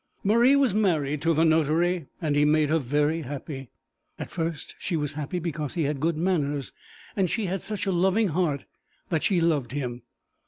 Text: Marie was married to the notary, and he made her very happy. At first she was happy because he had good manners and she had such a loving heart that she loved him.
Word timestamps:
Marie 0.23 0.55
was 0.55 0.73
married 0.73 1.21
to 1.21 1.31
the 1.31 1.45
notary, 1.45 2.07
and 2.19 2.35
he 2.35 2.43
made 2.43 2.69
her 2.71 2.79
very 2.79 3.21
happy. 3.21 3.69
At 4.17 4.31
first 4.31 4.73
she 4.79 4.97
was 4.97 5.13
happy 5.13 5.37
because 5.37 5.75
he 5.75 5.83
had 5.83 5.99
good 5.99 6.17
manners 6.17 6.73
and 7.15 7.29
she 7.29 7.45
had 7.45 7.61
such 7.61 7.85
a 7.85 7.91
loving 7.91 8.29
heart 8.29 8.65
that 9.09 9.21
she 9.21 9.39
loved 9.39 9.73
him. 9.73 10.01